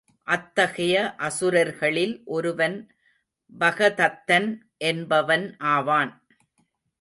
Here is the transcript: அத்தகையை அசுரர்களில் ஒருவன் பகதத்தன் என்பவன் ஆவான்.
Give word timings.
அத்தகையை 0.27 1.01
அசுரர்களில் 1.17 2.15
ஒருவன் 2.25 2.77
பகதத்தன் 3.51 4.49
என்பவன் 4.77 5.45
ஆவான். 5.73 6.13